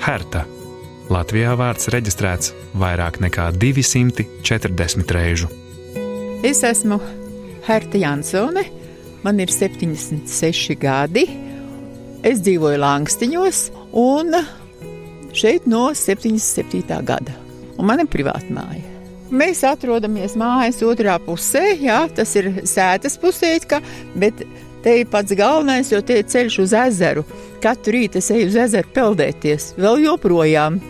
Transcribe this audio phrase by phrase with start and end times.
[0.00, 0.46] Herta.
[1.12, 5.50] Latvijā vārds reģistrēts vairāk nekā 240 reižu.
[6.46, 6.96] Es esmu
[7.66, 8.62] Herta Jansone,
[9.26, 11.26] man ir 76 gadi.
[12.24, 13.60] Es dzīvoju Langstiņos
[14.00, 14.32] un
[15.36, 16.80] šeit no 77.
[17.04, 17.36] gada.
[17.76, 18.86] Un man ir privāta māja.
[19.30, 23.52] Mēs atrodamies mājas otrā pusē, jā, tas ir sētas pusē,
[24.18, 24.42] bet
[24.84, 27.26] te ir pats galvenais, jo te ir ceļš uz ezeru.
[27.62, 30.80] Katru rītu es eju uz ezeru peldēties, vēl joprojām.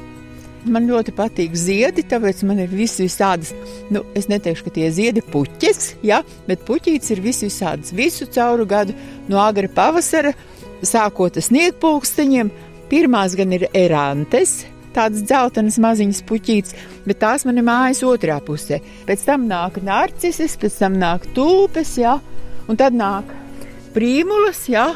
[0.68, 3.54] Man ļoti patīk ziedi, tāpēc man ir visi visādas,
[3.88, 8.68] nu, es neteikšu, ka tie ziedi puķis, jā, bet puķītes ir visi visādas visu cauru
[8.68, 8.96] gadu,
[9.30, 10.34] no agra pavasara,
[10.84, 12.52] sākot ar sniegpulksteņiem.
[12.90, 18.82] Pirmās gan ir erantes, tādas dzeltenas maziņas puķītes, bet tās man ir mājas otrā pusē.
[19.08, 22.18] Pēc tam nāk narcises, pēc tam nāk tulpes, jā,
[22.68, 23.39] un tad nāk
[23.94, 24.86] prīmulas, jā,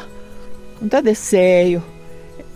[0.81, 1.81] un tad es sēju.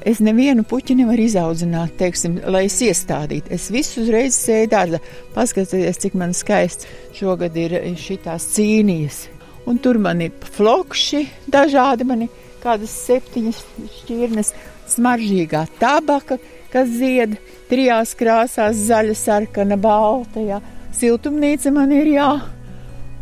[0.07, 3.51] Es nevienu puķi nevaru izaudzināt, teiksim, lai es iestādītu.
[3.51, 4.99] Es visu uzreiz sēju dārzā.
[5.35, 9.25] Paskatieties, cik man skaists šogad ir šitās cīnijas.
[9.67, 12.29] Un tur man ir flokši, dažādi mani
[12.63, 13.59] kādas septiņas
[13.99, 14.53] šķirnes,
[14.89, 16.39] smaržīgā tabaka,
[16.73, 17.35] kas zied
[17.69, 20.39] trijās krāsās- zaļa, sarkana, balta.
[20.39, 20.61] Jā.
[20.95, 22.31] Siltumnīca man ir jā,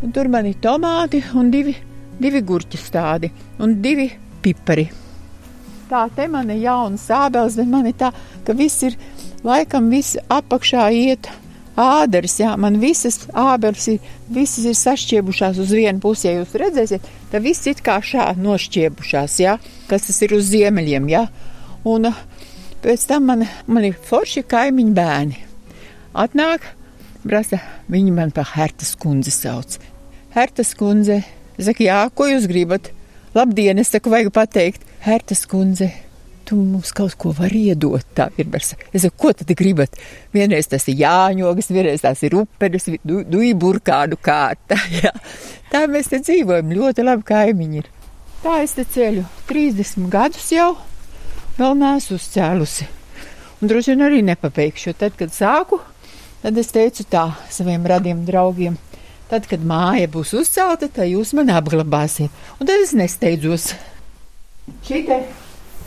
[0.04, 1.76] un tur man ir tomāti un divi,
[2.22, 3.32] divi gurķu stādi
[3.64, 4.10] un divi
[4.44, 4.88] pipari.
[5.88, 8.12] Tā te man ir jauna sābels, bet man ir tā,
[8.44, 8.98] ka viss ir
[9.48, 11.30] laikam viss apakšā iet.
[11.78, 14.00] Ādaris, jā, man visas ābeles ir,
[14.34, 16.26] visas ir sašķiebušās uz vienu pusi.
[16.26, 21.06] Ja jūs redzēsiet, tad viss ir kā šādi nošķiebušās, jā, kas tas ir uz ziemeļiem,
[21.14, 21.28] jā.
[21.88, 22.10] Un
[22.82, 25.44] pēc tam man, man ir forši kaimiņu bērni.
[26.18, 26.66] Atnāk,
[27.22, 27.62] prasa,
[27.94, 29.78] viņi man par Hertas kundzi sauc.
[30.34, 31.22] Hertas kundze,
[31.66, 32.92] saka, jā, ko jūs gribat?
[33.34, 35.90] Labdien, es saku, vajag pateikt, Hertas kundze,
[36.48, 38.06] tu mums kaut ko vari iedot.
[38.16, 38.78] Tā ir bersa.
[38.94, 39.98] Es saku, ko tad gribat?
[40.34, 44.78] Vienreiz tas ir jāņogas, vienreiz tās ir uperis, du, du ir burkādu kārta.
[45.02, 45.14] Jā.
[45.72, 47.90] Tā mēs te dzīvojam, ļoti labi kaimiņi ir.
[48.44, 50.76] Tā es te ceļu 30 gadus jau,
[51.58, 52.86] vēl neesmu uzcēlusi.
[53.58, 55.80] Un droši vien arī nepabeigšu, jo tad, kad sāku,
[56.44, 58.78] tad es teicu tā saviem radiem draugiem.
[59.28, 62.32] Tad, kad māja būs uzcelta, tad jūs man apglabāsiet.
[62.62, 63.74] Un tad es nesteidzos.
[64.88, 65.20] Šī te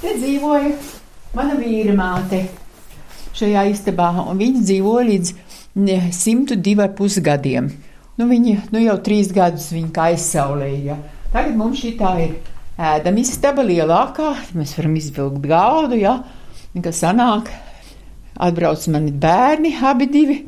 [0.00, 0.70] Te dzīvoja
[1.36, 2.38] mana vīra māte
[3.36, 5.32] šajā istabā, un viņa dzīvoja līdz
[5.76, 7.68] 102,5 gadiem.
[8.16, 10.96] Nu, viņa nu, jau trīs gadus viņa aizsaulēja.
[11.34, 12.32] Tagad mums šī tā ir
[12.80, 16.16] ēdama istaba lielākā, mēs varam izvilkt gaudu, ja,
[16.80, 17.52] kas sanāk,
[18.40, 20.38] atbrauc mani bērni, abi divi,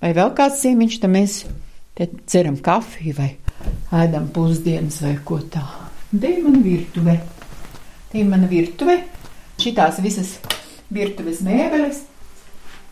[0.00, 1.42] vai vēl kāds ciemiņš, tad mēs
[1.96, 3.30] te ceram kafiju vai
[3.96, 5.64] ēdam pusdienas vai ko tā.
[6.12, 7.16] Te ir mana virtuve.
[8.10, 9.00] Te ir mana virtuve.
[9.60, 10.36] Šitās visas
[10.92, 12.04] virtuves mēbeles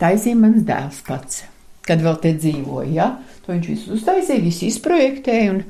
[0.01, 1.43] taisīja mans dēls pats,
[1.85, 2.91] kad vēl te dzīvoja.
[2.95, 3.09] Ja?
[3.45, 5.61] To viņš visu uztaisīja, visu izprojektēja, un,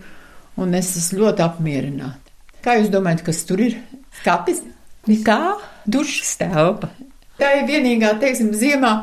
[0.63, 2.33] un es esmu ļoti apmierināta.
[2.65, 3.77] Kā jūs domājat, kas tur ir?
[4.21, 4.63] Skapis?
[5.25, 5.57] Kā?
[5.85, 6.89] Dušas telpa.
[7.37, 8.93] Tā ir vienīgā, teiksim, ziemā,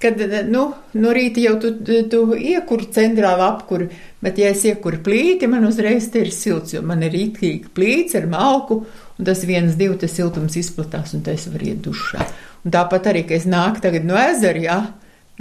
[0.00, 0.62] kad nu,
[0.96, 3.90] no rīta jau tu, tu iekuri centrālu apkuri,
[4.24, 8.16] bet ja es iekuru plīti, man uzreiz te ir silts, jo man ir rītīgi plīts
[8.16, 8.80] ar malku,
[9.20, 12.24] Un tas viens, divi, tas siltums izplatās, un tas var iet dušā.
[12.64, 14.76] Un tāpat arī, ka es nāku tagad no ezera, jā,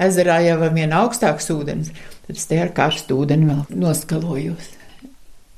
[0.04, 1.94] ezerā jau ir vien augstāks ūdens,
[2.26, 4.74] tad es te ar karstu ūdeni vēl noskalojos.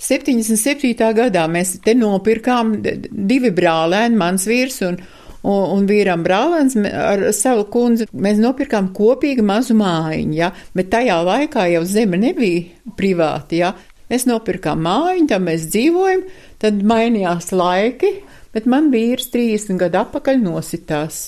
[0.06, 0.94] 77.
[1.18, 5.02] gadā mēs te nopirkām divi brālēni, mans vīrs un,
[5.44, 8.08] un, un vīram brālēns ar savu kundzi.
[8.12, 10.52] Mēs nopirkām kopīgi mazu mājiņu, ja?
[10.78, 13.62] bet tajā laikā jau zeme nebija privāti.
[13.64, 13.74] Ja?
[14.12, 16.26] Mēs nopirkām mājiņu, tā mēs dzīvojam,
[16.62, 18.16] tad mainījās laiki,
[18.56, 21.24] bet man vīrs 30 gadu atpakaļ nositās.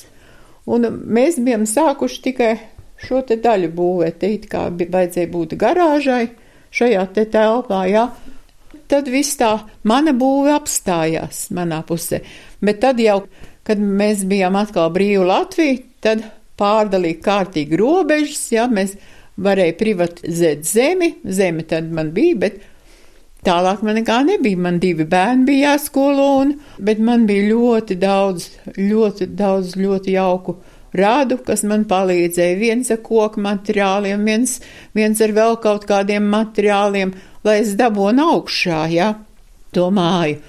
[0.70, 2.54] Un mēs bijām sākuši tikai
[3.04, 6.28] šo te daļu būvēt, te it kā vajadzēja būt garāžai
[6.74, 8.08] šajā te telpā, jā.
[8.90, 9.52] Tad viss tā
[9.88, 12.20] mana būve apstājās manā pusē.
[12.64, 13.24] Bet tad jau,
[13.68, 16.24] kad mēs bijām atkal brīvu Latviju, tad
[16.60, 18.98] pārdalīja kārtīgi robežas, jā, mēs
[19.42, 22.62] varēja privatizēt zemi, zeme tad man bija, bet
[23.44, 24.60] Tālāk man nekā nebija.
[24.60, 28.46] Man divi bērni bija jāskolo, un, bet man bija ļoti daudz,
[28.78, 30.56] ļoti daudz, ļoti jauku
[30.96, 32.60] rādu, kas man palīdzēja.
[32.62, 34.60] Viens ar koku materiāliem, viens,
[34.96, 37.12] viens ar vēl kaut kādiem materiāliem,
[37.44, 39.12] lai es dabūnu augšā, ja,
[39.76, 40.40] to māju.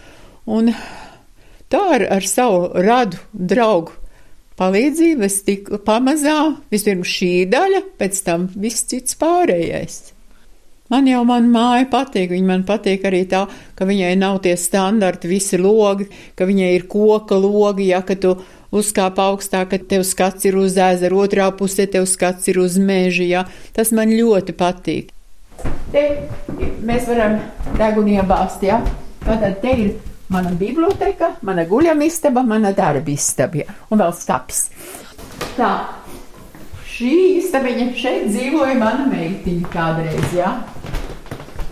[0.54, 0.70] Un
[1.74, 3.98] tā ar, ar savu radu draugu
[4.58, 10.02] palīdzību es tiku pamazā, vispirms šī daļa, pēc tam viss cits pārējais.
[10.92, 15.30] Man jau man māja patīk, viņa man patīk arī tā, ka viņai nav tie standarti,
[15.30, 18.36] visi logi, ka viņai ir koka logi, ja, ka tu
[18.74, 23.26] uzkāp augstāk, kad tev skats ir uz ezeru, otrā pusē tev skats ir uz meža.
[23.26, 23.44] Ja?
[23.74, 25.10] Tas man ļoti patīk.
[25.94, 26.04] Te
[26.84, 27.38] mēs varam
[27.78, 28.82] degunu iebāzt, ja?
[29.24, 29.94] Tātad te ir
[30.32, 33.76] mana biblioteka, mana guļamistaba, mana darbistaba ja?
[33.90, 34.68] un vēl skats.
[35.58, 35.70] Tā,
[36.94, 40.56] šī istabiņa šeit dzīvoja mana meitiņa kādreiz, ja?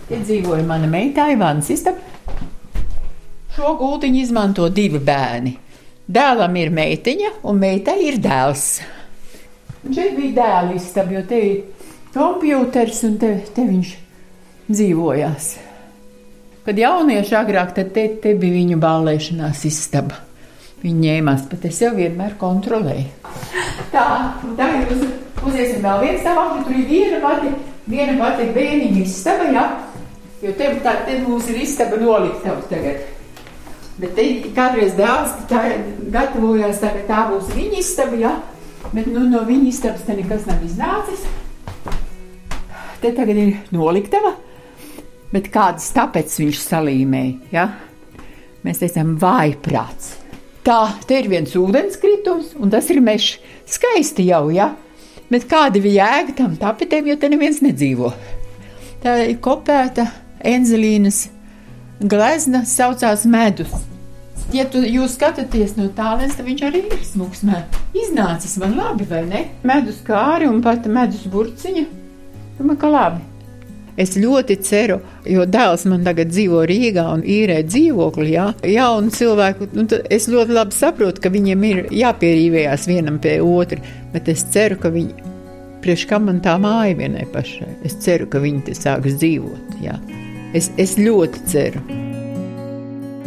[0.09, 2.11] Te dzīvoja mana meita Aivāns istaba.
[3.53, 5.57] Šo gultiņu izmanto divi bērni.
[6.13, 8.65] Dēlam ir meitiņa, un meitai ir dēls.
[9.83, 11.85] Un šeit bija dēla istaba, jo te ir
[12.15, 13.93] kompjuters, un te, te viņš
[14.69, 15.53] dzīvojās.
[16.63, 20.21] Kad jaunieši agrāk, tad te, te bija viņu ballēšanās istaba.
[20.83, 23.09] Viņi ņēmās, bet es jau vienmēr kontrolēju.
[23.91, 24.05] Tā,
[24.59, 25.03] tagad uz,
[25.43, 27.51] uziesim vēl viens stāvokļi, tur ir viena pati,
[27.91, 29.65] viena pati bēniņa istaba, jā.
[30.43, 33.03] Jo te, tā, te mums ir istaba noliktavs tagad.
[33.99, 34.25] Bet te
[34.55, 35.61] kādreiz dēls tā
[36.15, 38.33] gatavojās, tā, ka tā būs viņa istaba, ja?
[38.91, 41.27] bet nu, no viņa istabas te nekas nav iznācis.
[43.03, 44.32] Te tagad ir noliktava,
[45.33, 47.67] bet kādas tāpēc viņš salīmēja, ja?
[48.63, 50.19] Mēs teicām, vājprāts.
[50.63, 53.35] Tā, te ir viens ūdenskritums, un tas ir mežs.
[53.67, 54.69] Skaisti jau, ja?
[55.31, 58.13] Bet kāda bija jēga tam tapetēm, jo te neviens nedzīvo.
[59.03, 60.05] Tā ir kopēta
[60.39, 61.25] enzelīnas
[61.99, 63.73] glezna saucās medus.
[64.53, 67.43] Ja tu, jūs skatāties no tālens, tad viņš arī ir smuks.
[67.97, 69.43] Iznācis man labi, vai ne?
[69.67, 71.85] Medus kāri un pat medus burciņa.
[72.59, 73.32] Domāju, ka labi.
[73.99, 74.97] Es ļoti ceru,
[75.29, 79.69] jo dēls man tagad dzīvo Rīgā un īrē dzīvokli, jā, jaunu cilvēku.
[79.77, 83.77] Nu, es ļoti labi saprotu, ka viņiem ir jāpierīvējās vienam pie otra,
[84.15, 85.29] bet es ceru, ka viņi,
[85.85, 89.99] priekš kam man tā māja vienai pašai, es ceru, ka viņi te sāks dzīvot, jā.
[90.57, 91.85] Es, es ļoti ceru.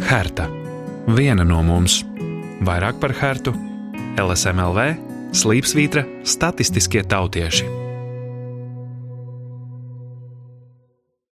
[0.07, 0.47] Herta.
[1.07, 2.01] Viena no mums.
[2.67, 3.55] Vairāk par Hertu.
[4.19, 4.87] LSMLV,
[5.35, 7.86] Slīpsvītra, statistiskie tautieši.